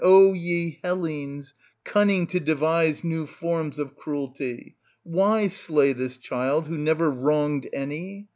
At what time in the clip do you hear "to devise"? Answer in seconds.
2.29-3.03